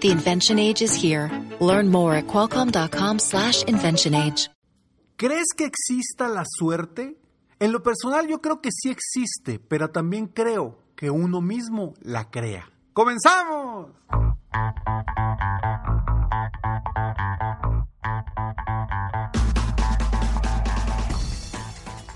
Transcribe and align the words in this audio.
The 0.00 0.10
invention 0.10 0.58
age 0.58 0.80
is 0.80 0.94
here. 0.94 1.30
Learn 1.60 1.90
more 1.90 2.14
at 2.14 2.26
qualcomm.com 2.26 3.18
slash 3.18 3.64
invention 3.64 4.14
age. 4.14 4.48
¿Crees 5.16 5.52
que 5.54 5.66
exista 5.66 6.26
la 6.28 6.44
suerte? 6.46 7.18
En 7.58 7.72
lo 7.72 7.82
personal 7.82 8.26
yo 8.26 8.40
creo 8.40 8.62
que 8.62 8.70
sí 8.72 8.88
existe, 8.88 9.58
pero 9.58 9.90
también 9.90 10.28
creo 10.28 10.78
que 10.96 11.10
uno 11.10 11.42
mismo 11.42 11.92
la 12.00 12.30
crea. 12.30 12.70
¡Comenzamos! 12.94 13.88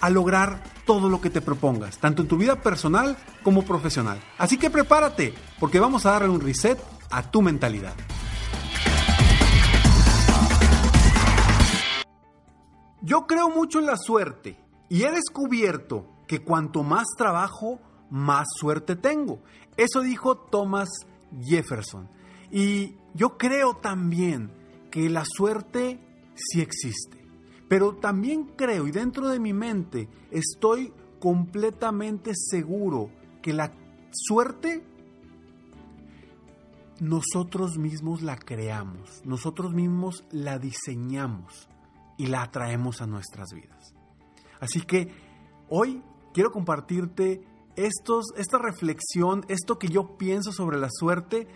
a 0.00 0.10
lograr 0.10 0.62
todo 0.86 1.08
lo 1.08 1.20
que 1.20 1.30
te 1.30 1.40
propongas, 1.40 1.98
tanto 1.98 2.22
en 2.22 2.28
tu 2.28 2.36
vida 2.36 2.62
personal 2.62 3.16
como 3.42 3.62
profesional. 3.62 4.20
Así 4.38 4.56
que 4.58 4.70
prepárate, 4.70 5.34
porque 5.58 5.80
vamos 5.80 6.06
a 6.06 6.12
darle 6.12 6.28
un 6.28 6.40
reset 6.40 6.78
a 7.10 7.30
tu 7.30 7.42
mentalidad. 7.42 7.94
Yo 13.00 13.26
creo 13.26 13.48
mucho 13.48 13.78
en 13.78 13.86
la 13.86 13.96
suerte 13.96 14.58
y 14.88 15.04
he 15.04 15.10
descubierto 15.10 16.06
que 16.26 16.42
cuanto 16.42 16.82
más 16.82 17.06
trabajo, 17.16 17.80
más 18.10 18.46
suerte 18.58 18.96
tengo. 18.96 19.40
Eso 19.76 20.00
dijo 20.00 20.36
Thomas 20.36 20.88
Jefferson. 21.42 22.08
Y 22.50 22.96
yo 23.14 23.38
creo 23.38 23.74
también 23.74 24.52
que 24.90 25.08
la 25.08 25.24
suerte 25.24 26.00
sí 26.34 26.60
existe. 26.60 27.17
Pero 27.68 27.96
también 27.96 28.44
creo 28.56 28.86
y 28.86 28.90
dentro 28.90 29.28
de 29.28 29.38
mi 29.38 29.52
mente 29.52 30.08
estoy 30.30 30.92
completamente 31.20 32.32
seguro 32.34 33.10
que 33.42 33.52
la 33.52 33.72
suerte 34.10 34.82
nosotros 37.00 37.78
mismos 37.78 38.22
la 38.22 38.36
creamos, 38.36 39.22
nosotros 39.24 39.72
mismos 39.72 40.24
la 40.30 40.58
diseñamos 40.58 41.68
y 42.16 42.26
la 42.26 42.42
atraemos 42.42 43.00
a 43.00 43.06
nuestras 43.06 43.52
vidas. 43.52 43.94
Así 44.60 44.80
que 44.80 45.12
hoy 45.68 46.02
quiero 46.32 46.50
compartirte 46.50 47.42
estos, 47.76 48.26
esta 48.36 48.58
reflexión, 48.58 49.44
esto 49.48 49.78
que 49.78 49.88
yo 49.88 50.16
pienso 50.16 50.50
sobre 50.52 50.78
la 50.78 50.88
suerte, 50.90 51.46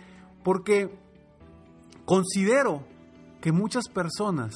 porque 0.43 0.97
considero 2.05 2.85
que 3.41 3.51
muchas 3.51 3.89
personas 3.89 4.53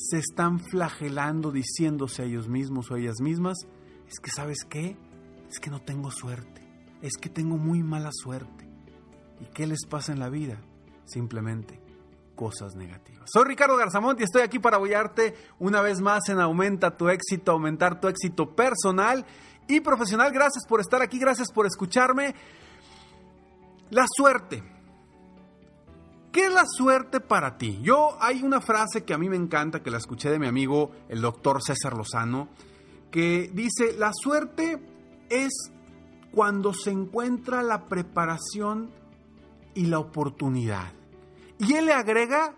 se 0.00 0.18
están 0.18 0.60
flagelando 0.60 1.52
diciéndose 1.52 2.22
a 2.22 2.24
ellos 2.24 2.48
mismos 2.48 2.90
o 2.90 2.94
a 2.94 2.98
ellas 2.98 3.20
mismas, 3.20 3.58
es 4.08 4.18
que 4.18 4.30
sabes 4.30 4.64
qué, 4.68 4.96
es 5.50 5.58
que 5.60 5.68
no 5.68 5.80
tengo 5.82 6.10
suerte, 6.10 6.66
es 7.02 7.18
que 7.20 7.28
tengo 7.28 7.58
muy 7.58 7.82
mala 7.82 8.10
suerte. 8.12 8.66
¿Y 9.40 9.44
qué 9.52 9.66
les 9.66 9.84
pasa 9.86 10.12
en 10.12 10.18
la 10.18 10.30
vida? 10.30 10.58
Simplemente 11.04 11.82
cosas 12.34 12.74
negativas. 12.74 13.28
Soy 13.30 13.44
Ricardo 13.44 13.76
Garzamont 13.76 14.18
y 14.20 14.24
estoy 14.24 14.40
aquí 14.40 14.58
para 14.58 14.78
apoyarte 14.78 15.34
una 15.58 15.82
vez 15.82 16.00
más 16.00 16.26
en 16.30 16.40
Aumenta 16.40 16.96
tu 16.96 17.10
éxito, 17.10 17.52
aumentar 17.52 18.00
tu 18.00 18.08
éxito 18.08 18.54
personal 18.56 19.26
y 19.68 19.80
profesional. 19.80 20.32
Gracias 20.32 20.64
por 20.66 20.80
estar 20.80 21.02
aquí, 21.02 21.18
gracias 21.18 21.52
por 21.52 21.66
escucharme. 21.66 22.34
La 23.90 24.06
suerte 24.08 24.62
¿Qué 26.32 26.44
es 26.44 26.52
la 26.52 26.64
suerte 26.64 27.18
para 27.18 27.58
ti? 27.58 27.80
Yo 27.82 28.16
hay 28.20 28.42
una 28.44 28.60
frase 28.60 29.04
que 29.04 29.12
a 29.12 29.18
mí 29.18 29.28
me 29.28 29.36
encanta, 29.36 29.82
que 29.82 29.90
la 29.90 29.98
escuché 29.98 30.30
de 30.30 30.38
mi 30.38 30.46
amigo 30.46 30.92
el 31.08 31.20
doctor 31.20 31.60
César 31.60 31.96
Lozano, 31.96 32.48
que 33.10 33.50
dice, 33.52 33.96
la 33.98 34.12
suerte 34.14 34.80
es 35.28 35.72
cuando 36.30 36.72
se 36.72 36.92
encuentra 36.92 37.64
la 37.64 37.88
preparación 37.88 38.90
y 39.74 39.86
la 39.86 39.98
oportunidad. 39.98 40.92
Y 41.58 41.74
él 41.74 41.86
le 41.86 41.94
agrega 41.94 42.54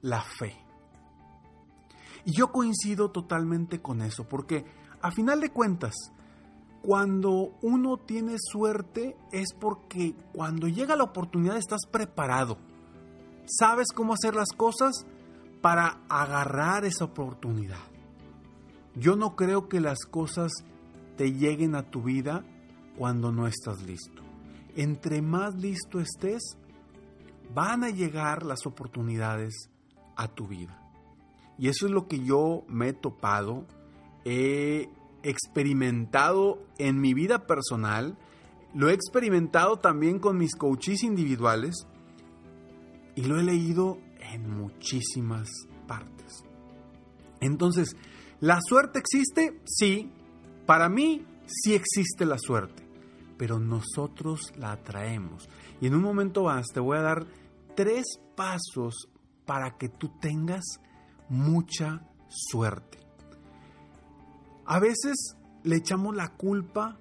la 0.00 0.22
fe. 0.22 0.56
Y 2.24 2.34
yo 2.34 2.50
coincido 2.50 3.10
totalmente 3.10 3.82
con 3.82 4.00
eso, 4.00 4.26
porque 4.26 4.64
a 5.02 5.10
final 5.10 5.40
de 5.40 5.50
cuentas, 5.50 5.94
cuando 6.80 7.58
uno 7.60 7.98
tiene 7.98 8.36
suerte 8.38 9.16
es 9.32 9.52
porque 9.52 10.14
cuando 10.32 10.66
llega 10.66 10.96
la 10.96 11.04
oportunidad 11.04 11.58
estás 11.58 11.82
preparado 11.90 12.56
sabes 13.46 13.88
cómo 13.94 14.14
hacer 14.14 14.34
las 14.34 14.50
cosas 14.56 15.06
para 15.60 16.00
agarrar 16.08 16.84
esa 16.84 17.04
oportunidad. 17.04 17.78
Yo 18.94 19.16
no 19.16 19.36
creo 19.36 19.68
que 19.68 19.80
las 19.80 20.04
cosas 20.04 20.52
te 21.16 21.32
lleguen 21.32 21.74
a 21.74 21.90
tu 21.90 22.02
vida 22.02 22.44
cuando 22.98 23.32
no 23.32 23.46
estás 23.46 23.82
listo. 23.82 24.22
Entre 24.76 25.22
más 25.22 25.54
listo 25.54 26.00
estés, 26.00 26.56
van 27.54 27.84
a 27.84 27.90
llegar 27.90 28.44
las 28.44 28.66
oportunidades 28.66 29.70
a 30.16 30.28
tu 30.28 30.46
vida. 30.46 30.78
Y 31.58 31.68
eso 31.68 31.86
es 31.86 31.92
lo 31.92 32.08
que 32.08 32.20
yo 32.20 32.64
me 32.68 32.88
he 32.88 32.92
topado, 32.92 33.66
he 34.24 34.88
experimentado 35.22 36.58
en 36.78 37.00
mi 37.00 37.14
vida 37.14 37.46
personal, 37.46 38.18
lo 38.74 38.88
he 38.88 38.94
experimentado 38.94 39.78
también 39.78 40.18
con 40.18 40.38
mis 40.38 40.54
coaches 40.56 41.02
individuales 41.02 41.86
y 43.14 43.22
lo 43.22 43.38
he 43.38 43.42
leído 43.42 43.98
en 44.32 44.50
muchísimas 44.50 45.48
partes. 45.86 46.44
Entonces, 47.40 47.96
¿la 48.40 48.60
suerte 48.60 48.98
existe? 48.98 49.60
Sí. 49.64 50.10
Para 50.66 50.88
mí 50.88 51.26
sí 51.46 51.74
existe 51.74 52.24
la 52.24 52.38
suerte, 52.38 52.86
pero 53.36 53.58
nosotros 53.58 54.52
la 54.56 54.72
atraemos. 54.72 55.48
Y 55.80 55.86
en 55.86 55.94
un 55.94 56.02
momento 56.02 56.44
más 56.44 56.66
te 56.72 56.80
voy 56.80 56.98
a 56.98 57.02
dar 57.02 57.26
tres 57.74 58.04
pasos 58.36 59.08
para 59.44 59.76
que 59.76 59.88
tú 59.88 60.10
tengas 60.20 60.64
mucha 61.28 62.06
suerte. 62.28 62.98
A 64.64 64.78
veces 64.78 65.36
le 65.64 65.76
echamos 65.76 66.14
la 66.14 66.28
culpa 66.28 66.98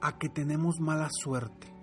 a 0.00 0.18
que 0.18 0.28
tenemos 0.28 0.80
mala 0.80 1.08
suerte. 1.10 1.75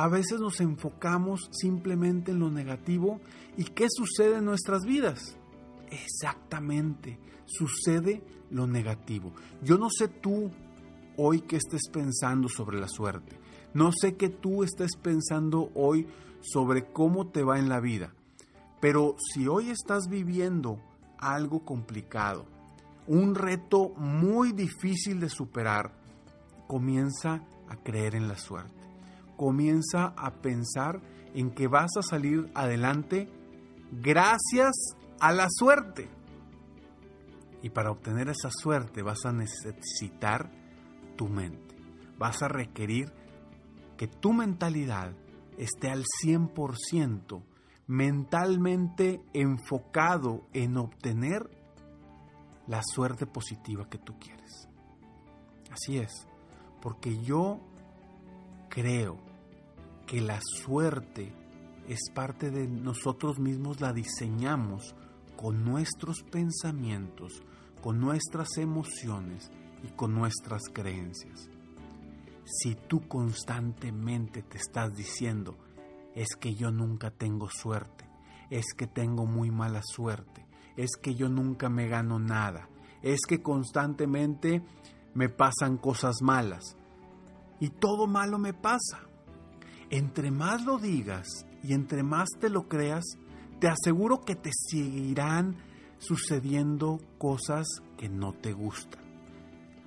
A 0.00 0.08
veces 0.08 0.40
nos 0.40 0.60
enfocamos 0.60 1.50
simplemente 1.52 2.32
en 2.32 2.38
lo 2.38 2.50
negativo 2.50 3.20
y 3.58 3.64
¿qué 3.64 3.86
sucede 3.90 4.38
en 4.38 4.46
nuestras 4.46 4.86
vidas? 4.86 5.36
Exactamente, 5.90 7.18
sucede 7.44 8.22
lo 8.50 8.66
negativo. 8.66 9.34
Yo 9.62 9.76
no 9.76 9.90
sé 9.90 10.08
tú 10.08 10.50
hoy 11.18 11.42
qué 11.42 11.56
estés 11.56 11.90
pensando 11.92 12.48
sobre 12.48 12.80
la 12.80 12.88
suerte. 12.88 13.38
No 13.74 13.90
sé 13.92 14.16
qué 14.16 14.30
tú 14.30 14.64
estés 14.64 14.96
pensando 14.96 15.70
hoy 15.74 16.06
sobre 16.40 16.90
cómo 16.90 17.28
te 17.28 17.44
va 17.44 17.58
en 17.58 17.68
la 17.68 17.80
vida. 17.80 18.14
Pero 18.80 19.16
si 19.18 19.48
hoy 19.48 19.68
estás 19.68 20.08
viviendo 20.08 20.80
algo 21.18 21.62
complicado, 21.66 22.46
un 23.06 23.34
reto 23.34 23.90
muy 23.98 24.52
difícil 24.52 25.20
de 25.20 25.28
superar, 25.28 25.92
comienza 26.66 27.44
a 27.68 27.76
creer 27.76 28.14
en 28.14 28.28
la 28.28 28.38
suerte 28.38 28.79
comienza 29.40 30.12
a 30.18 30.42
pensar 30.42 31.00
en 31.32 31.50
que 31.52 31.66
vas 31.66 31.92
a 31.96 32.02
salir 32.02 32.50
adelante 32.54 33.26
gracias 33.90 34.74
a 35.18 35.32
la 35.32 35.46
suerte. 35.48 36.10
Y 37.62 37.70
para 37.70 37.90
obtener 37.90 38.28
esa 38.28 38.50
suerte 38.50 39.00
vas 39.00 39.24
a 39.24 39.32
necesitar 39.32 40.50
tu 41.16 41.28
mente. 41.28 41.74
Vas 42.18 42.42
a 42.42 42.48
requerir 42.48 43.14
que 43.96 44.08
tu 44.08 44.34
mentalidad 44.34 45.14
esté 45.56 45.88
al 45.88 46.04
100% 46.22 47.42
mentalmente 47.86 49.22
enfocado 49.32 50.46
en 50.52 50.76
obtener 50.76 51.48
la 52.66 52.82
suerte 52.82 53.26
positiva 53.26 53.88
que 53.88 53.96
tú 53.96 54.18
quieres. 54.18 54.68
Así 55.72 55.96
es. 55.96 56.28
Porque 56.82 57.22
yo 57.22 57.58
creo 58.68 59.29
que 60.10 60.20
la 60.20 60.40
suerte 60.42 61.32
es 61.86 62.10
parte 62.12 62.50
de 62.50 62.66
nosotros 62.66 63.38
mismos, 63.38 63.80
la 63.80 63.92
diseñamos 63.92 64.96
con 65.36 65.64
nuestros 65.64 66.24
pensamientos, 66.24 67.44
con 67.80 68.00
nuestras 68.00 68.56
emociones 68.56 69.52
y 69.84 69.92
con 69.92 70.12
nuestras 70.12 70.62
creencias. 70.72 71.48
Si 72.44 72.74
tú 72.74 73.06
constantemente 73.06 74.42
te 74.42 74.58
estás 74.58 74.96
diciendo, 74.96 75.56
es 76.16 76.34
que 76.34 76.56
yo 76.56 76.72
nunca 76.72 77.12
tengo 77.12 77.48
suerte, 77.48 78.04
es 78.50 78.74
que 78.76 78.88
tengo 78.88 79.26
muy 79.26 79.52
mala 79.52 79.80
suerte, 79.84 80.44
es 80.76 80.90
que 81.00 81.14
yo 81.14 81.28
nunca 81.28 81.68
me 81.68 81.86
gano 81.86 82.18
nada, 82.18 82.68
es 83.00 83.20
que 83.28 83.42
constantemente 83.42 84.60
me 85.14 85.28
pasan 85.28 85.76
cosas 85.76 86.16
malas 86.20 86.76
y 87.60 87.68
todo 87.68 88.08
malo 88.08 88.40
me 88.40 88.54
pasa. 88.54 89.06
Entre 89.90 90.30
más 90.30 90.64
lo 90.64 90.78
digas 90.78 91.26
y 91.62 91.74
entre 91.74 92.02
más 92.02 92.28
te 92.38 92.48
lo 92.48 92.68
creas, 92.68 93.04
te 93.58 93.68
aseguro 93.68 94.20
que 94.20 94.36
te 94.36 94.50
seguirán 94.52 95.56
sucediendo 95.98 97.00
cosas 97.18 97.66
que 97.98 98.08
no 98.08 98.32
te 98.32 98.52
gustan. 98.52 99.02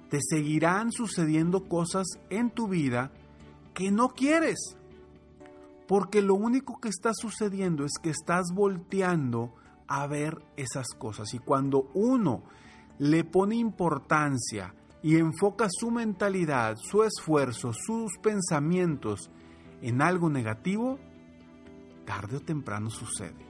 Te 0.09 0.19
seguirán 0.21 0.91
sucediendo 0.91 1.67
cosas 1.67 2.05
en 2.29 2.51
tu 2.51 2.67
vida 2.67 3.11
que 3.73 3.91
no 3.91 4.09
quieres. 4.09 4.77
Porque 5.87 6.21
lo 6.21 6.35
único 6.35 6.79
que 6.79 6.89
está 6.89 7.11
sucediendo 7.13 7.83
es 7.85 7.93
que 8.01 8.09
estás 8.09 8.47
volteando 8.53 9.55
a 9.87 10.05
ver 10.05 10.43
esas 10.55 10.87
cosas. 10.97 11.33
Y 11.33 11.39
cuando 11.39 11.89
uno 11.93 12.43
le 12.99 13.23
pone 13.23 13.55
importancia 13.55 14.75
y 15.01 15.17
enfoca 15.17 15.67
su 15.69 15.91
mentalidad, 15.91 16.77
su 16.77 17.03
esfuerzo, 17.03 17.71
sus 17.73 18.11
pensamientos 18.21 19.31
en 19.83 20.01
algo 20.01 20.29
negativo, 20.29 20.97
tarde 22.05 22.37
o 22.37 22.41
temprano 22.41 22.89
sucede. 22.89 23.45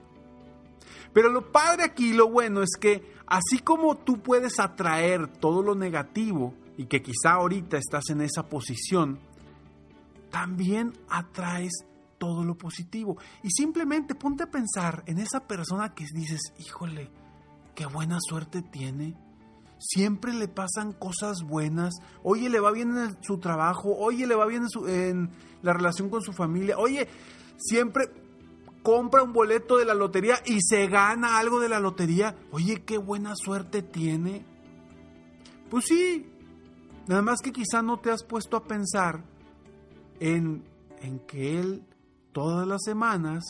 Pero 1.14 1.30
lo 1.30 1.52
padre 1.52 1.84
aquí, 1.84 2.14
lo 2.14 2.30
bueno 2.30 2.64
es 2.64 2.72
que 2.80 3.14
así 3.28 3.60
como 3.60 3.98
tú 3.98 4.22
puedes 4.22 4.60
atraer 4.60 5.28
todo 5.28 5.62
lo 5.62 5.76
negativo 5.76 6.56
y 6.76 6.86
que 6.88 7.04
quizá 7.04 7.34
ahorita 7.34 7.78
estás 7.78 8.10
en 8.10 8.22
esa 8.22 8.50
posición, 8.50 9.20
también 10.32 10.94
atraes 11.10 11.72
todo 12.18 12.44
lo 12.44 12.58
positivo. 12.58 13.18
Y 13.44 13.52
simplemente 13.52 14.16
ponte 14.16 14.44
a 14.44 14.52
pensar 14.52 15.04
en 15.06 15.20
esa 15.20 15.42
persona 15.42 15.94
que 15.94 16.06
dices, 16.12 16.42
híjole, 16.58 17.12
qué 17.76 17.86
buena 17.86 18.18
suerte 18.20 18.64
tiene. 18.64 19.16
Siempre 19.86 20.34
le 20.34 20.48
pasan 20.48 20.94
cosas 20.94 21.44
buenas. 21.44 21.96
Oye, 22.24 22.50
le 22.50 22.62
va 22.62 22.72
bien 22.72 22.98
en 22.98 23.22
su 23.22 23.38
trabajo. 23.38 23.94
Oye, 23.98 24.26
le 24.26 24.34
va 24.34 24.46
bien 24.46 24.64
en, 24.88 25.30
la 25.62 25.74
relación 25.74 26.10
con 26.10 26.22
su 26.22 26.32
familia. 26.32 26.78
Oye, 26.78 27.10
siempre 27.58 28.06
compra 28.82 29.24
un 29.24 29.34
boleto 29.34 29.78
de 29.78 29.86
la 29.86 29.94
lotería 29.94 30.36
y 30.46 30.60
se 30.62 30.88
gana 30.88 31.38
algo 31.38 31.60
de 31.60 31.70
la 31.70 31.80
lotería, 31.80 32.36
oye, 32.52 32.84
qué 32.84 32.98
buena 32.98 33.34
suerte 33.36 33.82
tiene. 33.82 34.46
Pues 35.70 35.86
sí, 35.86 36.30
nada 37.08 37.22
más 37.22 37.40
que 37.42 37.52
quizá 37.52 37.82
no 37.82 38.00
te 38.00 38.12
has 38.12 38.24
puesto 38.24 38.58
a 38.58 38.66
pensar 38.66 39.24
en, 40.20 40.64
en 41.02 41.20
que 41.20 41.60
él 41.60 41.86
todas 42.34 42.68
las 42.68 42.84
semanas, 42.84 43.44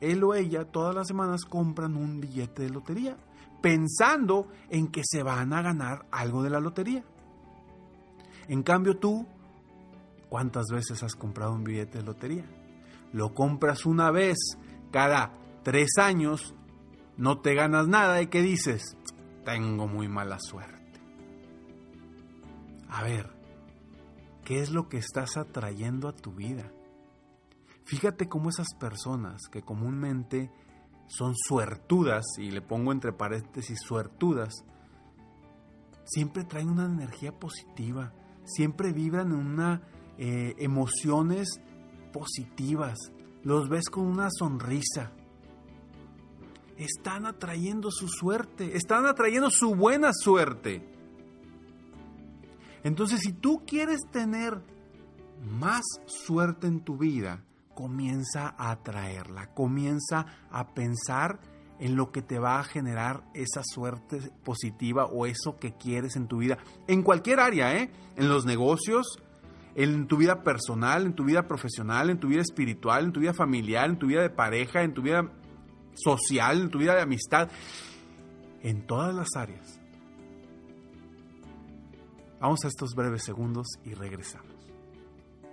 él 0.00 0.22
o 0.24 0.34
ella 0.34 0.64
todas 0.64 0.94
las 0.94 1.08
semanas 1.08 1.44
compran 1.44 1.96
un 1.96 2.20
billete 2.20 2.62
de 2.62 2.70
lotería, 2.70 3.16
pensando 3.60 4.48
en 4.70 4.88
que 4.88 5.02
se 5.04 5.22
van 5.22 5.52
a 5.52 5.62
ganar 5.62 6.06
algo 6.10 6.42
de 6.42 6.50
la 6.50 6.60
lotería. 6.60 7.04
En 8.48 8.62
cambio 8.62 8.96
tú, 8.98 9.26
¿cuántas 10.28 10.66
veces 10.70 11.02
has 11.02 11.14
comprado 11.14 11.52
un 11.52 11.64
billete 11.64 11.98
de 11.98 12.04
lotería? 12.04 12.44
Lo 13.12 13.34
compras 13.34 13.86
una 13.86 14.10
vez 14.10 14.36
cada 14.90 15.32
tres 15.62 15.98
años 15.98 16.54
no 17.16 17.40
te 17.40 17.54
ganas 17.54 17.88
nada 17.88 18.20
y 18.20 18.26
que 18.26 18.42
dices, 18.42 18.96
tengo 19.44 19.88
muy 19.88 20.08
mala 20.08 20.38
suerte. 20.38 21.00
A 22.88 23.02
ver, 23.02 23.30
¿qué 24.44 24.60
es 24.60 24.70
lo 24.70 24.88
que 24.88 24.98
estás 24.98 25.36
atrayendo 25.36 26.08
a 26.08 26.12
tu 26.14 26.32
vida? 26.32 26.70
Fíjate 27.84 28.28
cómo 28.28 28.50
esas 28.50 28.74
personas 28.78 29.42
que 29.50 29.62
comúnmente 29.62 30.50
son 31.08 31.34
suertudas, 31.36 32.24
y 32.38 32.50
le 32.50 32.60
pongo 32.60 32.92
entre 32.92 33.12
paréntesis 33.12 33.78
suertudas, 33.80 34.64
siempre 36.04 36.44
traen 36.44 36.70
una 36.70 36.86
energía 36.86 37.32
positiva, 37.32 38.12
siempre 38.44 38.92
vibran 38.92 39.32
en 39.32 39.38
una 39.38 39.82
eh, 40.18 40.54
emociones 40.58 41.60
positivas, 42.12 42.96
los 43.42 43.68
ves 43.68 43.88
con 43.90 44.06
una 44.06 44.28
sonrisa. 44.30 45.12
Están 46.76 47.26
atrayendo 47.26 47.90
su 47.90 48.08
suerte, 48.08 48.76
están 48.76 49.06
atrayendo 49.06 49.50
su 49.50 49.74
buena 49.74 50.12
suerte. 50.12 50.86
Entonces, 52.82 53.20
si 53.20 53.32
tú 53.32 53.62
quieres 53.66 54.02
tener 54.10 54.62
más 55.42 55.82
suerte 56.06 56.66
en 56.66 56.80
tu 56.80 56.96
vida, 56.96 57.44
comienza 57.76 58.54
a 58.56 58.70
atraerla, 58.70 59.52
comienza 59.54 60.26
a 60.50 60.74
pensar 60.74 61.38
en 61.78 61.94
lo 61.94 62.10
que 62.10 62.22
te 62.22 62.38
va 62.38 62.58
a 62.58 62.64
generar 62.64 63.22
esa 63.34 63.62
suerte 63.62 64.32
positiva 64.42 65.04
o 65.04 65.26
eso 65.26 65.58
que 65.60 65.74
quieres 65.74 66.16
en 66.16 66.26
tu 66.26 66.38
vida, 66.38 66.56
en 66.88 67.02
cualquier 67.02 67.38
área, 67.38 67.76
¿eh? 67.76 67.92
En 68.16 68.30
los 68.30 68.46
negocios, 68.46 69.22
en 69.74 70.06
tu 70.06 70.16
vida 70.16 70.42
personal, 70.42 71.04
en 71.04 71.14
tu 71.14 71.24
vida 71.24 71.46
profesional, 71.46 72.08
en 72.08 72.18
tu 72.18 72.28
vida 72.28 72.40
espiritual, 72.40 73.04
en 73.04 73.12
tu 73.12 73.20
vida 73.20 73.34
familiar, 73.34 73.90
en 73.90 73.98
tu 73.98 74.06
vida 74.06 74.22
de 74.22 74.30
pareja, 74.30 74.82
en 74.82 74.94
tu 74.94 75.02
vida 75.02 75.30
social, 75.94 76.62
en 76.62 76.70
tu 76.70 76.78
vida 76.78 76.94
de 76.94 77.02
amistad, 77.02 77.50
en 78.62 78.86
todas 78.86 79.14
las 79.14 79.28
áreas. 79.36 79.78
Vamos 82.40 82.64
a 82.64 82.68
estos 82.68 82.94
breves 82.94 83.22
segundos 83.22 83.66
y 83.84 83.92
regresamos. 83.92 84.56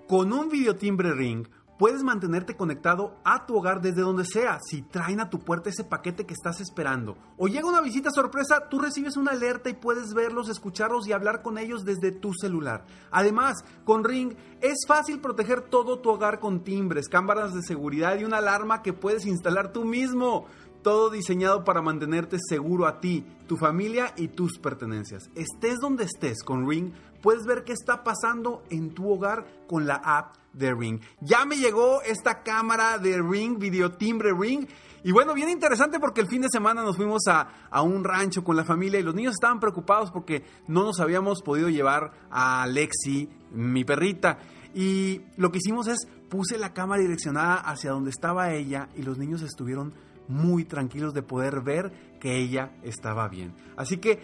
Con 0.08 0.32
un 0.32 0.48
videotimbre 0.48 1.14
ring 1.14 1.46
Puedes 1.78 2.04
mantenerte 2.04 2.56
conectado 2.56 3.16
a 3.24 3.48
tu 3.48 3.58
hogar 3.58 3.82
desde 3.82 4.02
donde 4.02 4.26
sea. 4.26 4.60
Si 4.64 4.84
traen 4.84 5.20
a 5.20 5.30
tu 5.30 5.40
puerta 5.40 5.72
ese 5.72 5.84
paquete 5.84 6.26
que 6.26 6.34
estás 6.34 6.62
esperando 6.62 7.18
o 7.38 7.48
llega 7.48 7.68
una 7.68 7.82
visita 7.82 8.12
sorpresa, 8.12 8.70
tú 8.70 8.80
recibes 8.80 9.18
una 9.18 9.32
alerta 9.32 9.70
y 9.70 9.74
puedes 9.74 10.14
verlos, 10.14 10.50
escucharlos 10.50 11.08
y 11.08 11.14
hablar 11.14 11.42
con 11.42 11.58
ellos 11.58 11.84
desde 11.84 12.12
tu 12.12 12.32
celular. 12.40 12.86
Además, 13.10 13.66
con 13.86 14.04
Ring 14.04 14.34
es 14.62 14.86
fácil 14.88 15.20
proteger 15.20 15.62
todo 15.62 16.00
tu 16.00 16.10
hogar 16.10 16.40
con 16.40 16.64
timbres, 16.64 17.10
cámaras 17.10 17.54
de 17.54 17.64
seguridad 17.64 18.20
y 18.20 18.24
una 18.24 18.38
alarma 18.38 18.84
que 18.84 18.94
puedes 18.94 19.26
instalar 19.26 19.74
tú 19.74 19.84
mismo. 19.84 20.46
Todo 20.84 21.10
diseñado 21.10 21.64
para 21.64 21.82
mantenerte 21.82 22.38
seguro 22.40 22.88
a 22.88 23.00
ti, 23.00 23.26
tu 23.48 23.56
familia 23.56 24.14
y 24.18 24.28
tus 24.28 24.60
pertenencias. 24.60 25.30
Estés 25.34 25.80
donde 25.80 26.04
estés 26.04 26.44
con 26.44 26.68
Ring, 26.70 26.92
puedes 27.24 27.46
ver 27.46 27.64
qué 27.64 27.72
está 27.72 28.04
pasando 28.04 28.64
en 28.70 28.94
tu 28.94 29.10
hogar 29.10 29.48
con 29.66 29.88
la 29.88 29.96
app 29.96 30.36
de 30.52 30.76
Ring. 30.76 31.00
Ya 31.22 31.46
me 31.46 31.56
llegó 31.58 32.02
esta 32.04 32.44
cámara 32.44 33.00
de 33.00 33.20
Ring, 33.20 33.58
videotimbre 33.58 34.34
Ring. 34.38 34.68
Y 35.06 35.12
bueno, 35.12 35.34
bien 35.34 35.50
interesante 35.50 36.00
porque 36.00 36.22
el 36.22 36.28
fin 36.28 36.42
de 36.42 36.50
semana 36.52 36.84
nos 36.84 36.98
fuimos 36.98 37.24
a, 37.28 37.68
a, 37.72 37.82
un 37.82 38.04
rancho 38.04 38.44
con 38.44 38.56
la 38.56 38.64
familia 38.64 39.00
y 39.00 39.04
los 39.04 39.16
niños 39.16 39.34
estaban 39.34 39.60
preocupados 39.60 40.12
porque 40.12 40.44
no 40.68 40.84
nos 40.84 41.00
habíamos 41.00 41.42
podido 41.42 41.70
llevar 41.70 42.12
a 42.30 42.68
Lexi, 42.68 43.30
mi 43.52 43.84
perrita. 43.86 44.38
Y 44.76 45.22
lo 45.38 45.52
que 45.52 45.60
hicimos 45.60 45.88
es 45.88 46.08
puse 46.30 46.58
la 46.58 46.74
cámara 46.74 47.02
direccionada 47.02 47.56
hacia 47.56 47.92
donde 47.92 48.10
estaba 48.10 48.54
ella 48.54 48.90
y 48.96 49.04
los 49.04 49.18
niños 49.18 49.42
estuvieron 49.42 49.94
muy 50.28 50.66
tranquilos 50.66 51.14
de 51.14 51.22
poder 51.22 51.62
ver 51.62 52.18
que 52.20 52.38
ella 52.38 52.72
estaba 52.84 53.28
bien. 53.28 53.54
Así 53.78 53.98
que 53.98 54.20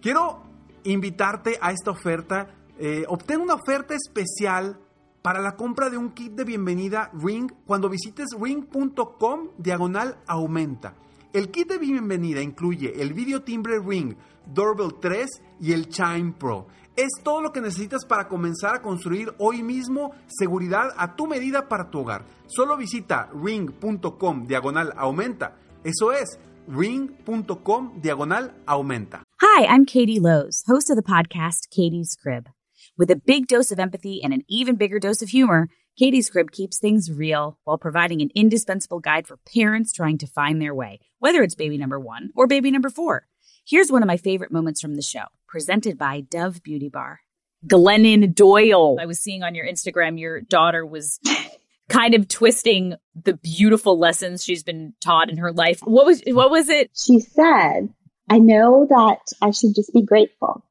quiero 0.00 0.51
invitarte 0.84 1.58
a 1.60 1.72
esta 1.72 1.90
oferta. 1.90 2.48
Eh, 2.78 3.04
obtén 3.08 3.40
una 3.40 3.54
oferta 3.54 3.94
especial 3.94 4.78
para 5.22 5.40
la 5.40 5.56
compra 5.56 5.88
de 5.88 5.96
un 5.96 6.10
kit 6.10 6.32
de 6.32 6.44
bienvenida 6.44 7.10
Ring 7.14 7.50
cuando 7.66 7.88
visites 7.88 8.28
ring.com 8.38 9.50
diagonal 9.56 10.18
aumenta. 10.26 10.94
El 11.32 11.50
kit 11.50 11.68
de 11.68 11.78
bienvenida 11.78 12.42
incluye 12.42 13.00
el 13.00 13.14
video 13.14 13.42
timbre 13.42 13.78
Ring 13.78 14.16
Doorbell 14.46 14.98
3 15.00 15.28
y 15.60 15.72
el 15.72 15.88
Chime 15.88 16.32
Pro. 16.32 16.66
Es 16.94 17.08
todo 17.22 17.40
lo 17.40 17.52
que 17.52 17.62
necesitas 17.62 18.04
para 18.04 18.28
comenzar 18.28 18.74
a 18.74 18.82
construir 18.82 19.32
hoy 19.38 19.62
mismo 19.62 20.12
seguridad 20.26 20.92
a 20.98 21.16
tu 21.16 21.26
medida 21.26 21.68
para 21.68 21.88
tu 21.88 22.00
hogar. 22.00 22.26
Solo 22.46 22.76
visita 22.76 23.30
ring.com 23.32 24.46
diagonal 24.46 24.92
aumenta. 24.96 25.56
Eso 25.84 26.12
es 26.12 26.38
ring.com 26.68 28.00
diagonal 28.02 28.54
aumenta. 28.66 29.22
Hi, 29.54 29.66
I'm 29.66 29.84
Katie 29.84 30.18
Lowe's, 30.18 30.64
host 30.66 30.88
of 30.88 30.96
the 30.96 31.02
podcast 31.02 31.68
Katie's 31.68 32.16
Crib. 32.16 32.48
With 32.96 33.10
a 33.10 33.16
big 33.16 33.48
dose 33.48 33.70
of 33.70 33.78
empathy 33.78 34.22
and 34.24 34.32
an 34.32 34.44
even 34.48 34.76
bigger 34.76 34.98
dose 34.98 35.20
of 35.20 35.28
humor, 35.28 35.68
Katie's 35.98 36.30
Crib 36.30 36.50
keeps 36.50 36.78
things 36.78 37.12
real 37.12 37.58
while 37.64 37.76
providing 37.76 38.22
an 38.22 38.30
indispensable 38.34 38.98
guide 38.98 39.26
for 39.26 39.36
parents 39.54 39.92
trying 39.92 40.16
to 40.16 40.26
find 40.26 40.58
their 40.58 40.74
way, 40.74 41.00
whether 41.18 41.42
it's 41.42 41.54
baby 41.54 41.76
number 41.76 42.00
one 42.00 42.30
or 42.34 42.46
baby 42.46 42.70
number 42.70 42.88
four. 42.88 43.26
Here's 43.68 43.92
one 43.92 44.02
of 44.02 44.06
my 44.06 44.16
favorite 44.16 44.52
moments 44.52 44.80
from 44.80 44.94
the 44.94 45.02
show, 45.02 45.24
presented 45.46 45.98
by 45.98 46.22
Dove 46.22 46.62
Beauty 46.62 46.88
Bar. 46.88 47.20
Glennon 47.66 48.34
Doyle. 48.34 48.96
I 48.98 49.04
was 49.04 49.20
seeing 49.20 49.42
on 49.42 49.54
your 49.54 49.66
Instagram 49.66 50.18
your 50.18 50.40
daughter 50.40 50.86
was 50.86 51.20
kind 51.90 52.14
of 52.14 52.26
twisting 52.26 52.94
the 53.14 53.34
beautiful 53.34 53.98
lessons 53.98 54.42
she's 54.42 54.62
been 54.62 54.94
taught 55.02 55.28
in 55.28 55.36
her 55.36 55.52
life. 55.52 55.80
What 55.80 56.06
was 56.06 56.22
what 56.26 56.50
was 56.50 56.70
it? 56.70 56.90
She 56.94 57.20
said, 57.20 57.90
"I 58.28 58.38
know 58.38 58.86
that 58.88 59.20
I 59.40 59.50
should 59.50 59.74
just 59.74 59.92
be 59.92 60.02
grateful, 60.02 60.64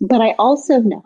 but 0.00 0.20
I 0.20 0.34
also 0.38 0.80
know 0.80 1.04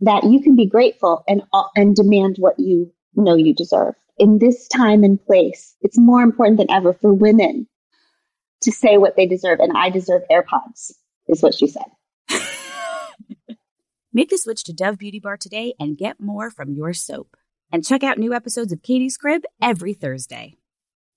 that 0.00 0.24
you 0.24 0.40
can 0.40 0.56
be 0.56 0.66
grateful 0.66 1.22
and 1.28 1.42
uh, 1.52 1.64
and 1.76 1.94
demand 1.94 2.36
what 2.38 2.58
you 2.58 2.92
know 3.14 3.34
you 3.34 3.54
deserve. 3.54 3.94
In 4.18 4.38
this 4.38 4.68
time 4.68 5.02
and 5.04 5.22
place, 5.24 5.74
it's 5.80 5.98
more 5.98 6.22
important 6.22 6.58
than 6.58 6.70
ever 6.70 6.92
for 6.92 7.12
women 7.12 7.66
to 8.62 8.72
say 8.72 8.98
what 8.98 9.16
they 9.16 9.26
deserve 9.26 9.60
and 9.60 9.76
I 9.76 9.90
deserve 9.90 10.22
AirPods." 10.30 10.92
Is 11.28 11.42
what 11.42 11.54
she 11.54 11.68
said. 11.68 11.84
Make 14.12 14.30
the 14.30 14.38
switch 14.38 14.64
to 14.64 14.72
Dove 14.72 14.98
Beauty 14.98 15.20
Bar 15.20 15.36
today 15.36 15.74
and 15.78 15.96
get 15.96 16.18
more 16.18 16.50
from 16.50 16.72
your 16.72 16.92
soap. 16.92 17.36
And 17.70 17.86
check 17.86 18.02
out 18.02 18.18
new 18.18 18.34
episodes 18.34 18.72
of 18.72 18.82
Katie's 18.82 19.16
Crib 19.16 19.44
every 19.62 19.94
Thursday. 19.94 20.56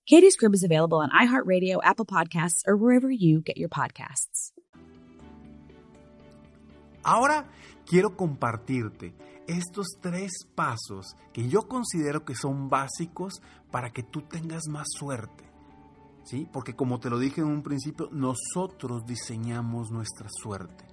Katie's 0.06 0.36
Crib 0.36 0.52
is 0.52 0.62
available 0.62 0.98
on 0.98 1.08
iHeartRadio, 1.08 1.78
Apple 1.82 2.04
Podcasts, 2.04 2.60
or 2.66 2.76
wherever 2.76 3.10
you 3.10 3.40
get 3.40 3.56
your 3.56 3.70
podcasts. 3.70 4.52
Ahora 7.02 7.48
quiero 7.86 8.14
compartirte 8.14 9.14
estos 9.46 9.86
tres 10.02 10.30
pasos 10.54 11.16
que 11.32 11.48
yo 11.48 11.62
considero 11.62 12.22
que 12.26 12.34
son 12.34 12.68
básicos 12.68 13.40
para 13.70 13.92
que 13.92 14.02
tú 14.02 14.20
tengas 14.20 14.68
más 14.68 14.86
suerte. 14.90 15.44
¿Sí? 16.24 16.46
Porque 16.52 16.74
como 16.74 17.00
te 17.00 17.08
lo 17.08 17.18
dije 17.18 17.40
en 17.40 17.46
un 17.46 17.62
principio, 17.62 18.10
nosotros 18.12 19.06
diseñamos 19.06 19.90
nuestra 19.90 20.28
suerte. 20.30 20.84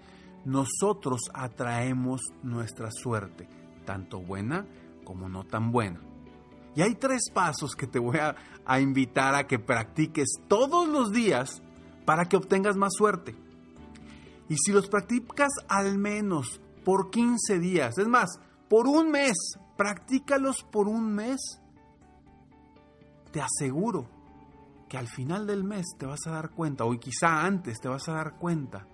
Nosotros 0.45 1.19
atraemos 1.33 2.21
nuestra 2.43 2.89
suerte, 2.91 3.49
tanto 3.85 4.21
buena 4.21 4.65
como 5.03 5.27
no 5.27 5.43
tan 5.43 5.73
buena. 5.73 5.99
Y 6.75 6.81
hay 6.81 6.95
tres 6.95 7.29
pasos 7.33 7.75
que 7.75 7.87
te 7.87 7.99
voy 7.99 8.17
a, 8.17 8.35
invitar 8.79 9.35
a 9.35 9.47
que 9.47 9.59
practiques 9.59 10.29
todos 10.47 10.87
los 10.87 11.11
días 11.11 11.61
para 12.05 12.25
que 12.25 12.37
obtengas 12.37 12.77
más 12.77 12.93
suerte. 12.93 13.35
Y 14.47 14.55
si 14.55 14.71
los 14.71 14.87
practicas 14.87 15.51
al 15.67 15.97
menos 15.97 16.61
por 16.85 17.09
15 17.09 17.59
días, 17.59 17.97
es 17.97 18.07
más, 18.07 18.39
por 18.69 18.87
un 18.87 19.11
mes, 19.11 19.35
practícalos 19.75 20.63
por 20.71 20.87
un 20.87 21.13
mes, 21.13 21.59
te 23.31 23.41
aseguro 23.41 24.09
que 24.87 24.97
al 24.97 25.07
final 25.07 25.47
del 25.47 25.63
mes 25.63 25.85
te 25.97 26.05
vas 26.05 26.25
a 26.27 26.31
dar 26.31 26.51
cuenta, 26.51 26.85
o 26.85 26.91
quizá 26.97 27.45
antes 27.45 27.79
te 27.79 27.89
vas 27.89 28.07
a 28.07 28.13
dar 28.13 28.37
cuenta, 28.37 28.87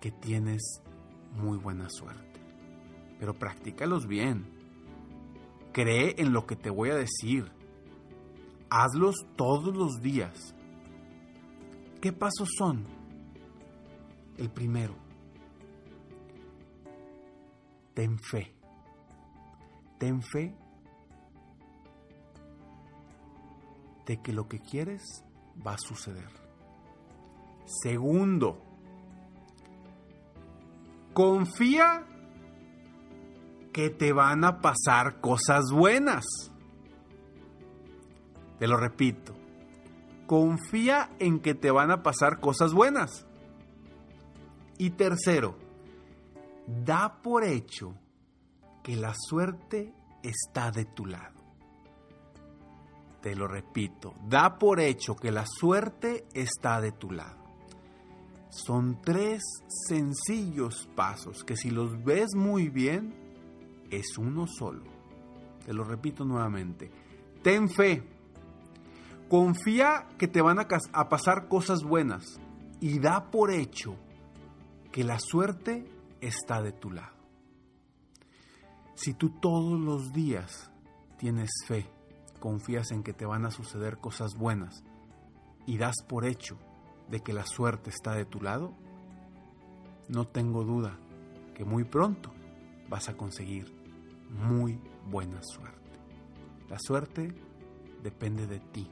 que 0.00 0.10
tienes 0.10 0.82
muy 1.36 1.58
buena 1.58 1.88
suerte. 1.90 2.40
Pero 3.18 3.38
practícalos 3.38 4.06
bien. 4.06 4.59
Cree 5.72 6.16
en 6.18 6.32
lo 6.32 6.46
que 6.46 6.56
te 6.56 6.70
voy 6.70 6.90
a 6.90 6.96
decir. 6.96 7.50
Hazlos 8.70 9.26
todos 9.36 9.76
los 9.76 10.00
días. 10.00 10.54
¿Qué 12.00 12.12
pasos 12.12 12.48
son? 12.56 12.84
El 14.38 14.50
primero, 14.50 14.94
ten 17.94 18.18
fe. 18.18 18.54
Ten 19.98 20.22
fe 20.22 20.54
de 24.06 24.22
que 24.22 24.32
lo 24.32 24.48
que 24.48 24.60
quieres 24.60 25.02
va 25.66 25.74
a 25.74 25.78
suceder. 25.78 26.30
Segundo, 27.66 28.62
confía 31.12 32.06
que 33.72 33.90
te 33.90 34.12
van 34.12 34.44
a 34.44 34.60
pasar 34.60 35.20
cosas 35.20 35.70
buenas. 35.72 36.24
Te 38.58 38.66
lo 38.66 38.76
repito, 38.76 39.34
confía 40.26 41.10
en 41.18 41.40
que 41.40 41.54
te 41.54 41.70
van 41.70 41.90
a 41.90 42.02
pasar 42.02 42.40
cosas 42.40 42.72
buenas. 42.72 43.26
Y 44.76 44.90
tercero, 44.90 45.56
da 46.66 47.20
por 47.22 47.44
hecho 47.44 47.94
que 48.82 48.96
la 48.96 49.14
suerte 49.14 49.92
está 50.22 50.70
de 50.70 50.84
tu 50.84 51.06
lado. 51.06 51.40
Te 53.20 53.34
lo 53.34 53.46
repito, 53.46 54.14
da 54.26 54.58
por 54.58 54.80
hecho 54.80 55.14
que 55.14 55.30
la 55.30 55.44
suerte 55.46 56.26
está 56.32 56.80
de 56.80 56.92
tu 56.92 57.10
lado. 57.10 57.38
Son 58.48 59.00
tres 59.02 59.42
sencillos 59.86 60.88
pasos 60.96 61.44
que 61.44 61.56
si 61.56 61.70
los 61.70 62.02
ves 62.02 62.34
muy 62.34 62.68
bien, 62.68 63.14
es 63.90 64.16
uno 64.18 64.46
solo. 64.46 64.84
Te 65.64 65.72
lo 65.72 65.84
repito 65.84 66.24
nuevamente. 66.24 66.90
Ten 67.42 67.68
fe. 67.68 68.02
Confía 69.28 70.08
que 70.18 70.26
te 70.26 70.42
van 70.42 70.58
a, 70.58 71.08
pasar 71.08 71.48
cosas 71.48 71.84
buenas 71.84 72.40
y 72.80 72.98
da 72.98 73.30
por 73.30 73.52
hecho 73.52 73.96
que 74.90 75.04
la 75.04 75.20
suerte 75.20 75.84
está 76.20 76.62
de 76.62 76.72
tu 76.72 76.90
lado. 76.90 77.14
Si 78.94 79.14
tú 79.14 79.30
todos 79.40 79.78
los 79.78 80.12
días 80.12 80.70
tienes 81.16 81.50
fe, 81.66 81.86
confías 82.40 82.90
en 82.90 83.02
que 83.02 83.12
te 83.12 83.24
van 83.24 83.46
a 83.46 83.50
suceder 83.50 83.98
cosas 83.98 84.34
buenas 84.34 84.82
y 85.64 85.78
das 85.78 86.02
por 86.08 86.24
hecho 86.24 86.58
de 87.08 87.20
que 87.20 87.32
la 87.32 87.46
suerte 87.46 87.90
está 87.90 88.14
de 88.14 88.24
tu 88.24 88.40
lado, 88.40 88.74
no 90.08 90.26
tengo 90.26 90.64
duda 90.64 90.98
que 91.54 91.64
muy 91.64 91.84
pronto 91.84 92.32
vas 92.88 93.08
a 93.08 93.16
conseguir 93.16 93.79
muy 94.30 94.78
buena 95.10 95.40
suerte. 95.42 95.78
La 96.68 96.78
suerte 96.78 97.34
depende 98.02 98.46
de 98.46 98.60
ti 98.60 98.88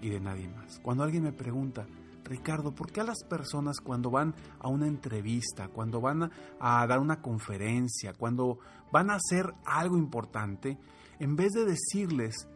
y 0.00 0.08
de 0.08 0.20
nadie 0.20 0.48
más. 0.48 0.80
Cuando 0.80 1.04
alguien 1.04 1.24
me 1.24 1.32
pregunta, 1.32 1.86
Ricardo, 2.24 2.74
¿por 2.74 2.90
qué 2.90 3.00
a 3.00 3.04
las 3.04 3.24
personas 3.24 3.78
cuando 3.80 4.10
van 4.10 4.34
a 4.60 4.68
una 4.68 4.86
entrevista, 4.86 5.68
cuando 5.68 6.00
van 6.00 6.30
a, 6.60 6.86
dar 6.86 6.98
una 6.98 7.20
conferencia, 7.20 8.12
cuando 8.14 8.58
van 8.90 9.10
a 9.10 9.16
hacer 9.16 9.52
algo 9.64 9.98
importante, 9.98 10.78
en 11.18 11.36
vez 11.36 11.52
de 11.52 11.64
decirles 11.64 12.48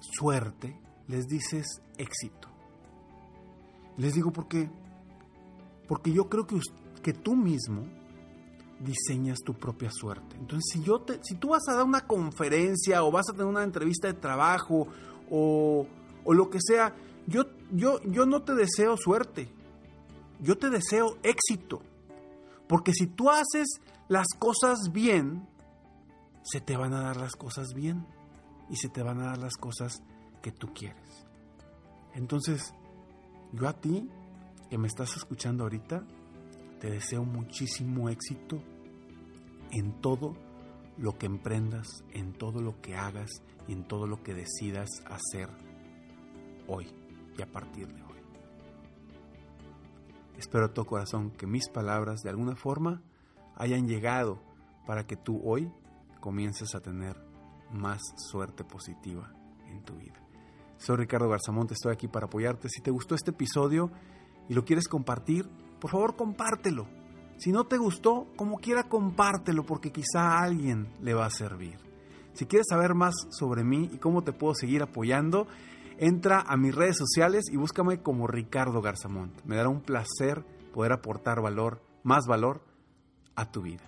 suerte, 0.00 0.78
les 1.08 1.26
dices 1.26 1.66
éxito. 1.96 2.48
Les 3.96 4.14
digo 4.14 4.32
por 4.32 4.48
qué. 4.48 4.70
Porque 5.88 6.12
yo 6.12 6.28
creo 6.28 6.46
que, 6.46 6.58
que 7.02 7.12
tú 7.12 7.36
mismo 7.36 7.86
diseñas 8.80 9.40
tu 9.44 9.54
propia 9.54 9.90
suerte. 9.90 10.36
Entonces, 10.36 10.64
si, 10.72 10.82
yo 10.82 11.00
te, 11.00 11.20
si 11.22 11.36
tú 11.36 11.50
vas 11.50 11.68
a 11.68 11.74
dar 11.74 11.84
una 11.84 12.06
conferencia 12.06 13.02
o 13.04 13.10
vas 13.10 13.28
a 13.28 13.32
tener 13.32 13.46
una 13.46 13.62
entrevista 13.62 14.08
de 14.08 14.14
trabajo 14.14 14.88
o, 15.30 15.86
o 16.24 16.34
lo 16.34 16.50
que 16.50 16.58
sea, 16.60 16.94
yo, 17.26 17.44
yo, 17.72 18.00
yo 18.02 18.26
no 18.26 18.42
te 18.42 18.54
deseo 18.54 18.96
suerte. 18.96 19.48
Yo 20.40 20.58
te 20.58 20.70
deseo 20.70 21.18
éxito. 21.22 21.80
Porque 22.68 22.92
si 22.92 23.06
tú 23.06 23.30
haces 23.30 23.80
las 24.08 24.26
cosas 24.38 24.90
bien, 24.92 25.46
se 26.42 26.60
te 26.60 26.76
van 26.76 26.92
a 26.92 27.00
dar 27.00 27.16
las 27.16 27.36
cosas 27.36 27.74
bien 27.74 28.06
y 28.68 28.76
se 28.76 28.88
te 28.88 29.02
van 29.02 29.20
a 29.20 29.26
dar 29.26 29.38
las 29.38 29.56
cosas 29.56 30.02
que 30.42 30.52
tú 30.52 30.72
quieres. 30.74 31.26
Entonces, 32.14 32.74
yo 33.52 33.68
a 33.68 33.72
ti, 33.74 34.08
que 34.70 34.78
me 34.78 34.88
estás 34.88 35.16
escuchando 35.16 35.64
ahorita, 35.64 36.04
te 36.80 36.90
deseo 36.90 37.24
muchísimo 37.24 38.08
éxito 38.08 38.62
en 39.70 40.00
todo 40.00 40.34
lo 40.96 41.18
que 41.18 41.26
emprendas, 41.26 42.04
en 42.10 42.32
todo 42.32 42.60
lo 42.60 42.80
que 42.80 42.94
hagas 42.94 43.30
y 43.66 43.72
en 43.72 43.86
todo 43.86 44.06
lo 44.06 44.22
que 44.22 44.34
decidas 44.34 44.88
hacer 45.06 45.48
hoy 46.68 46.86
y 47.36 47.42
a 47.42 47.46
partir 47.46 47.88
de 47.88 48.02
hoy. 48.02 48.18
Espero 50.38 50.66
a 50.66 50.74
tu 50.74 50.84
corazón 50.84 51.30
que 51.30 51.46
mis 51.46 51.68
palabras 51.68 52.20
de 52.22 52.30
alguna 52.30 52.56
forma 52.56 53.02
hayan 53.56 53.86
llegado 53.86 54.40
para 54.86 55.06
que 55.06 55.16
tú 55.16 55.40
hoy 55.44 55.70
comiences 56.20 56.74
a 56.74 56.80
tener 56.80 57.16
más 57.72 58.00
suerte 58.16 58.64
positiva 58.64 59.32
en 59.68 59.82
tu 59.84 59.94
vida. 59.96 60.20
Soy 60.76 60.96
Ricardo 60.96 61.28
Garzamonte, 61.28 61.74
estoy 61.74 61.92
aquí 61.92 62.08
para 62.08 62.26
apoyarte. 62.26 62.68
Si 62.68 62.82
te 62.82 62.90
gustó 62.90 63.14
este 63.14 63.30
episodio 63.30 63.90
y 64.48 64.54
lo 64.54 64.64
quieres 64.64 64.88
compartir, 64.88 65.48
por 65.84 65.90
favor 65.90 66.16
compártelo. 66.16 66.86
Si 67.36 67.52
no 67.52 67.64
te 67.64 67.76
gustó, 67.76 68.26
como 68.36 68.56
quiera 68.56 68.84
compártelo 68.84 69.66
porque 69.66 69.92
quizá 69.92 70.30
a 70.30 70.42
alguien 70.42 70.88
le 71.02 71.12
va 71.12 71.26
a 71.26 71.30
servir. 71.30 71.78
Si 72.32 72.46
quieres 72.46 72.68
saber 72.70 72.94
más 72.94 73.14
sobre 73.28 73.64
mí 73.64 73.90
y 73.92 73.98
cómo 73.98 74.24
te 74.24 74.32
puedo 74.32 74.54
seguir 74.54 74.82
apoyando, 74.82 75.46
entra 75.98 76.40
a 76.40 76.56
mis 76.56 76.74
redes 76.74 76.96
sociales 76.96 77.44
y 77.52 77.58
búscame 77.58 78.00
como 78.00 78.26
Ricardo 78.26 78.80
Garzamont. 78.80 79.44
Me 79.44 79.56
dará 79.56 79.68
un 79.68 79.82
placer 79.82 80.42
poder 80.72 80.92
aportar 80.92 81.42
valor, 81.42 81.82
más 82.02 82.24
valor 82.26 82.64
a 83.36 83.50
tu 83.50 83.60
vida. 83.60 83.84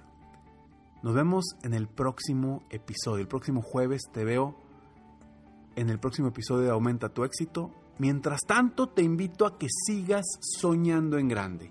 Nos 1.03 1.15
vemos 1.15 1.47
en 1.63 1.73
el 1.73 1.89
próximo 1.89 2.63
episodio. 2.69 3.23
El 3.23 3.29
próximo 3.29 3.63
jueves 3.63 4.03
te 4.13 4.23
veo 4.23 4.55
en 5.77 5.89
el 5.89 5.99
próximo 5.99 6.29
episodio 6.29 6.65
de 6.65 6.73
Aumenta 6.73 7.09
tu 7.09 7.25
éxito 7.25 7.73
Mientras 7.99 8.41
tanto, 8.47 8.89
te 8.89 9.03
invito 9.03 9.47
a 9.47 9.57
que 9.59 9.69
sigas 9.71 10.27
soñando 10.41 11.19
en 11.19 11.29
grande, 11.29 11.71